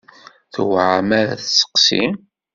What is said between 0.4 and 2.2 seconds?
Tewɛer mi ara d-testeqsi.